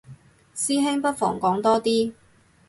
[0.55, 2.13] 師兄不妨講多啲